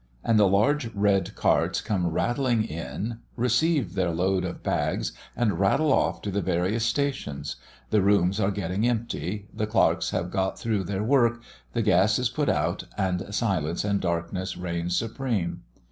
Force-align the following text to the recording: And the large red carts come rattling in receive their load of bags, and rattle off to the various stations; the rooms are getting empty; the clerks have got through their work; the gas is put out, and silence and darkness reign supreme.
And 0.23 0.39
the 0.39 0.47
large 0.47 0.87
red 0.95 1.35
carts 1.35 1.79
come 1.79 2.07
rattling 2.07 2.63
in 2.63 3.19
receive 3.35 3.93
their 3.93 4.09
load 4.09 4.43
of 4.45 4.63
bags, 4.63 5.11
and 5.35 5.59
rattle 5.59 5.93
off 5.93 6.23
to 6.23 6.31
the 6.31 6.41
various 6.41 6.83
stations; 6.83 7.57
the 7.91 8.01
rooms 8.01 8.39
are 8.39 8.49
getting 8.49 8.87
empty; 8.87 9.47
the 9.53 9.67
clerks 9.67 10.09
have 10.09 10.31
got 10.31 10.57
through 10.57 10.85
their 10.85 11.03
work; 11.03 11.43
the 11.73 11.83
gas 11.83 12.17
is 12.17 12.29
put 12.29 12.49
out, 12.49 12.85
and 12.97 13.27
silence 13.31 13.83
and 13.85 13.99
darkness 14.01 14.57
reign 14.57 14.89
supreme. 14.89 15.61